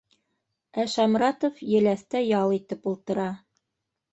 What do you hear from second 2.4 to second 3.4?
итеп ултыра